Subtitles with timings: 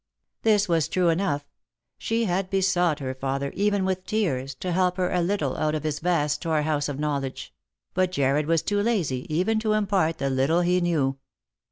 [0.41, 1.45] This was true enough.
[1.99, 3.97] She had besought her father, even Lost for Love.
[3.97, 7.53] 59 with tears, to help her a little out of his vast storehouse of knowledge;
[7.93, 11.19] but Jarred was too lazy even to impart the little he knew.